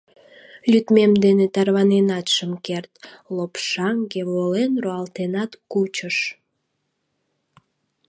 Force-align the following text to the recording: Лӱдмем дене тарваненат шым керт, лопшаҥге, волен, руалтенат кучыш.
Лӱдмем 0.71 1.11
дене 1.23 1.45
тарваненат 1.53 2.27
шым 2.35 2.53
керт, 2.65 2.91
лопшаҥге, 3.35 4.21
волен, 4.33 4.71
руалтенат 4.83 5.51
кучыш. 5.71 6.17